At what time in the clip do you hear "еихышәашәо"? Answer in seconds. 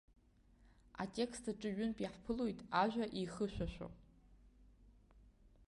3.17-3.87